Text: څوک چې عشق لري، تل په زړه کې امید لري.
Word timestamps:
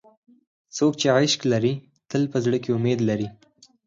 څوک 0.75 0.93
چې 1.01 1.07
عشق 1.15 1.41
لري، 1.51 1.73
تل 2.09 2.21
په 2.31 2.37
زړه 2.45 2.57
کې 2.63 2.71
امید 2.77 2.99
لري. 3.09 3.27